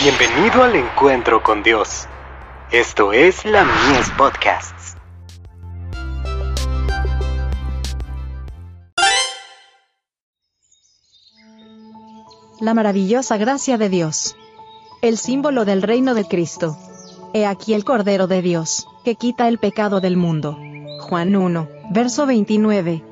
Bienvenido 0.00 0.62
al 0.62 0.76
encuentro 0.76 1.42
con 1.42 1.64
Dios. 1.64 2.06
Esto 2.70 3.12
es 3.12 3.44
la 3.44 3.64
Mies 3.64 4.08
Podcasts. 4.16 4.96
La 12.60 12.74
maravillosa 12.74 13.38
gracia 13.38 13.76
de 13.76 13.88
Dios. 13.88 14.36
El 15.02 15.18
símbolo 15.18 15.64
del 15.64 15.82
reino 15.82 16.14
de 16.14 16.26
Cristo. 16.26 16.78
He 17.34 17.44
aquí 17.44 17.74
el 17.74 17.84
Cordero 17.84 18.28
de 18.28 18.40
Dios, 18.40 18.86
que 19.04 19.16
quita 19.16 19.48
el 19.48 19.58
pecado 19.58 20.00
del 20.00 20.16
mundo. 20.16 20.56
Juan 21.00 21.34
1, 21.34 21.68
verso 21.90 22.24
29. 22.24 23.02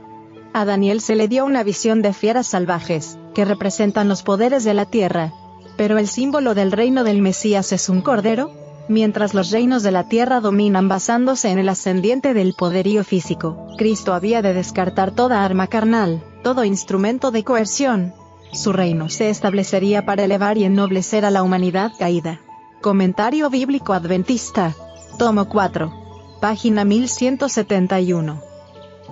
A 0.53 0.65
Daniel 0.65 1.01
se 1.01 1.17
le 1.17 1.27
dio 1.27 1.47
una 1.47 1.65
visión 1.65 2.01
de 2.01 2.13
fieras 2.13 2.47
salvajes, 2.47 3.19
que 3.35 3.45
representan 3.45 4.09
los 4.09 4.23
poderes 4.23 4.63
de 4.63 4.75
la 4.75 4.85
tierra. 4.85 5.33
Pero 5.77 5.99
el 5.99 6.09
símbolo 6.09 6.55
del 6.55 6.73
reino 6.73 7.05
del 7.05 7.21
Mesías 7.21 7.73
es 7.73 7.89
un 7.89 8.01
cordero, 8.01 8.51
mientras 8.89 9.35
los 9.35 9.51
reinos 9.51 9.83
de 9.83 9.91
la 9.91 10.09
tierra 10.09 10.41
dominan 10.41 10.89
basándose 10.89 11.51
en 11.51 11.59
el 11.59 11.69
ascendiente 11.69 12.35
del 12.35 12.55
poderío 12.55 13.05
físico. 13.05 13.69
Cristo 13.77 14.15
había 14.15 14.43
de 14.43 14.55
descartar 14.55 15.11
toda 15.11 15.45
arma 15.45 15.67
carnal, 15.67 16.23
todo 16.43 16.65
instrumento 16.65 17.31
de 17.31 17.45
coerción. 17.45 18.15
Su 18.53 18.73
reino 18.73 19.09
se 19.09 19.29
establecería 19.29 20.07
para 20.07 20.25
elevar 20.25 20.57
y 20.57 20.65
ennoblecer 20.65 21.25
a 21.25 21.31
la 21.31 21.43
humanidad 21.43 21.93
caída. 21.99 22.41
Comentario 22.81 23.51
Bíblico 23.51 23.93
Adventista. 23.93 24.75
Tomo 25.19 25.49
4. 25.49 25.93
Página 26.41 26.85
1171. 26.85 28.41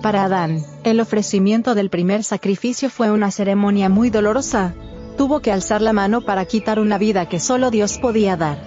Para 0.01 0.25
Adán, 0.25 0.63
el 0.83 0.99
ofrecimiento 0.99 1.75
del 1.75 1.89
primer 1.89 2.23
sacrificio 2.23 2.89
fue 2.89 3.11
una 3.11 3.31
ceremonia 3.31 3.89
muy 3.89 4.09
dolorosa. 4.09 4.73
Tuvo 5.17 5.39
que 5.39 5.51
alzar 5.51 5.81
la 5.81 5.93
mano 5.93 6.21
para 6.21 6.45
quitar 6.45 6.79
una 6.79 6.97
vida 6.97 7.27
que 7.27 7.39
solo 7.39 7.71
Dios 7.71 7.97
podía 7.97 8.35
dar. 8.35 8.57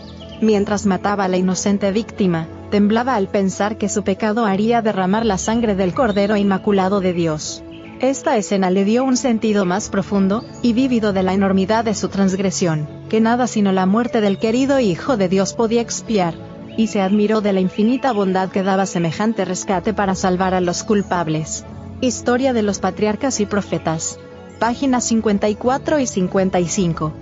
Mientras 0.41 0.87
mataba 0.87 1.25
a 1.25 1.29
la 1.29 1.37
inocente 1.37 1.91
víctima, 1.93 2.47
temblaba 2.71 3.17
al 3.17 3.29
pensar 3.29 3.77
que 3.77 3.89
su 3.89 4.03
pecado 4.03 4.45
haría 4.45 4.83
derramar 4.83 5.27
la 5.27 5.39
sangre 5.39 5.75
del 5.75 5.95
Cordero 5.95 6.37
Inmaculado 6.37 7.01
de 7.01 7.13
Dios. 7.13 7.63
Esta 8.01 8.37
escena 8.37 8.71
le 8.71 8.85
dio 8.85 9.03
un 9.03 9.17
sentido 9.17 9.65
más 9.65 9.89
profundo 9.89 10.45
y 10.63 10.73
vívido 10.73 11.13
de 11.13 11.25
la 11.25 11.35
enormidad 11.35 11.85
de 11.85 11.95
su 11.95 12.09
transgresión, 12.09 12.89
que 13.09 13.21
nada 13.21 13.49
sino 13.49 13.73
la 13.73 13.87
muerte 13.87 14.21
del 14.21 14.39
querido 14.39 14.79
Hijo 14.79 15.17
de 15.17 15.29
Dios 15.29 15.53
podía 15.53 15.81
expiar 15.81 16.35
y 16.77 16.87
se 16.87 17.01
admiró 17.01 17.41
de 17.41 17.53
la 17.53 17.61
infinita 17.61 18.13
bondad 18.13 18.51
que 18.51 18.63
daba 18.63 18.87
semejante 18.87 19.45
rescate 19.45 19.93
para 19.93 20.15
salvar 20.15 20.55
a 20.55 20.61
los 20.61 20.85
culpables. 20.85 21.65
Historia 22.01 22.53
de 22.53 22.63
los 22.63 22.79
Patriarcas 22.79 23.41
y 23.41 23.47
Profetas. 23.47 24.21
Páginas 24.59 25.05
54 25.05 26.01
y 26.01 26.07
55. 26.09 27.13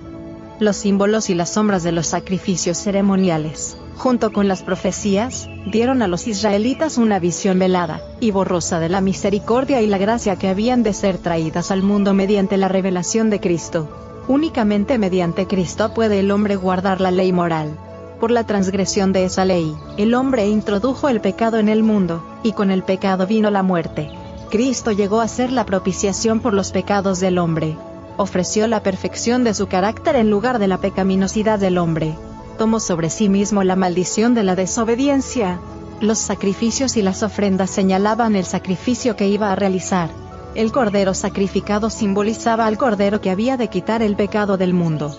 Los 0.59 0.77
símbolos 0.77 1.29
y 1.29 1.35
las 1.35 1.51
sombras 1.51 1.83
de 1.83 1.93
los 1.93 2.07
sacrificios 2.07 2.79
ceremoniales, 2.79 3.77
junto 3.99 4.33
con 4.33 4.49
las 4.49 4.63
profecías, 4.63 5.47
dieron 5.71 6.01
a 6.01 6.09
los 6.09 6.29
israelitas 6.29 6.97
una 6.97 7.19
visión 7.19 7.59
velada 7.59 8.01
y 8.21 8.31
borrosa 8.31 8.81
de 8.81 8.89
la 8.89 9.03
misericordia 9.03 9.83
y 9.83 9.87
la 9.87 9.99
gracia 9.99 10.37
que 10.37 10.49
habían 10.49 10.83
de 10.83 10.95
ser 10.95 11.19
traídas 11.19 11.71
al 11.71 11.83
mundo 11.83 12.15
mediante 12.15 12.57
la 12.57 12.69
revelación 12.69 13.29
de 13.29 13.39
Cristo. 13.39 14.25
Únicamente 14.29 14.97
mediante 14.97 15.47
Cristo 15.47 15.93
puede 15.93 16.21
el 16.21 16.31
hombre 16.31 16.57
guardar 16.57 17.03
la 17.03 17.11
ley 17.11 17.33
moral, 17.33 17.77
por 18.19 18.31
la 18.31 18.45
transgresión 18.45 19.13
de 19.13 19.27
esa 19.27 19.45
ley, 19.45 19.77
el 19.99 20.15
hombre 20.15 20.49
introdujo 20.49 21.11
el 21.11 21.21
pecado 21.21 21.59
en 21.59 21.69
el 21.69 21.83
mundo, 21.83 22.25
y 22.43 22.53
con 22.53 22.71
el 22.71 22.83
pecado 22.83 23.27
vino 23.27 23.51
la 23.51 23.63
muerte. 23.63 24.09
Cristo 24.51 24.93
llegó 24.93 25.21
a 25.21 25.29
ser 25.29 25.51
la 25.51 25.67
propiciación 25.67 26.41
por 26.41 26.55
los 26.55 26.71
pecados 26.71 27.21
del 27.21 27.39
hombre. 27.39 27.77
Ofreció 28.17 28.67
la 28.69 28.83
perfección 28.83 29.45
de 29.45 29.55
su 29.55 29.67
carácter 29.67 30.17
en 30.17 30.31
lugar 30.31 30.59
de 30.59 30.69
la 30.69 30.79
pecaminosidad 30.79 31.59
del 31.59 31.79
hombre. 31.79 32.15
Tomó 32.57 32.81
sobre 32.81 33.11
sí 33.11 33.29
mismo 33.29 33.65
la 33.65 33.77
maldición 33.77 34.35
de 34.35 34.45
la 34.45 34.55
desobediencia. 34.55 35.59
Los 36.01 36.19
sacrificios 36.19 36.97
y 36.97 37.03
las 37.03 37.23
ofrendas 37.23 37.71
señalaban 37.71 38.37
el 38.37 38.45
sacrificio 38.45 39.17
que 39.17 39.29
iba 39.29 39.53
a 39.53 39.57
realizar. 39.57 40.11
El 40.55 40.73
cordero 40.73 41.13
sacrificado 41.13 41.91
simbolizaba 41.91 42.67
al 42.67 42.79
cordero 42.79 43.21
que 43.21 43.31
había 43.31 43.57
de 43.57 43.69
quitar 43.69 44.01
el 44.03 44.17
pecado 44.17 44.57
del 44.57 44.73
mundo. 44.73 45.15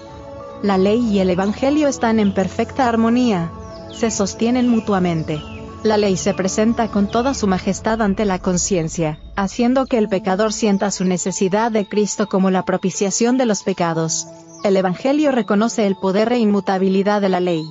La 0.64 0.78
ley 0.78 1.00
y 1.00 1.20
el 1.20 1.30
Evangelio 1.30 1.88
están 1.88 2.20
en 2.20 2.34
perfecta 2.34 2.88
armonía. 2.88 3.52
Se 3.94 4.10
sostienen 4.10 4.68
mutuamente. 4.70 5.40
La 5.88 5.96
ley 5.96 6.18
se 6.18 6.34
presenta 6.34 6.90
con 6.90 7.08
toda 7.08 7.34
su 7.34 7.48
majestad 7.48 8.02
ante 8.02 8.26
la 8.26 8.40
conciencia, 8.40 9.22
haciendo 9.38 9.86
que 9.86 9.98
el 9.98 10.10
pecador 10.10 10.52
sienta 10.52 10.92
su 10.92 11.06
necesidad 11.06 11.72
de 11.72 11.88
Cristo 11.88 12.28
como 12.28 12.52
la 12.52 12.66
propiciación 12.66 13.38
de 13.38 13.46
los 13.46 13.64
pecados. 13.64 14.28
El 14.66 14.76
Evangelio 14.76 15.32
reconoce 15.32 15.88
el 15.88 15.96
poder 15.96 16.34
e 16.34 16.40
inmutabilidad 16.40 17.22
de 17.22 17.30
la 17.30 17.40
ley. 17.40 17.64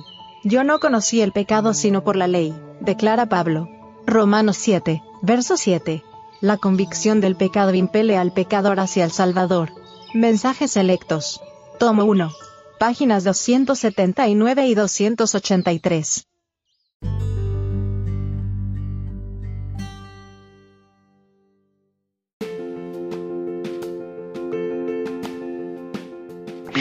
Yo 0.43 0.63
no 0.63 0.79
conocí 0.79 1.21
el 1.21 1.31
pecado 1.31 1.75
sino 1.75 2.03
por 2.03 2.15
la 2.15 2.27
ley, 2.27 2.55
declara 2.79 3.27
Pablo. 3.27 3.69
Romanos 4.07 4.57
7, 4.57 5.03
verso 5.21 5.55
7. 5.55 6.03
La 6.41 6.57
convicción 6.57 7.21
del 7.21 7.35
pecado 7.35 7.75
impele 7.75 8.17
al 8.17 8.33
pecador 8.33 8.79
hacia 8.79 9.05
el 9.05 9.11
Salvador. 9.11 9.73
Mensajes 10.15 10.71
selectos. 10.71 11.39
Tomo 11.77 12.03
1 12.05 12.31
páginas 12.79 13.23
279 13.23 14.67
y 14.67 14.75
283. 14.75 16.26